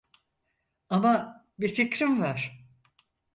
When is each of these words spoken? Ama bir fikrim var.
Ama 0.89 1.43
bir 1.59 1.75
fikrim 1.75 2.21
var. 2.21 2.67